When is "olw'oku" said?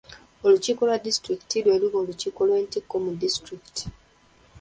2.41-2.63